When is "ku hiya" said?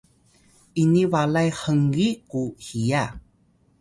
2.29-3.03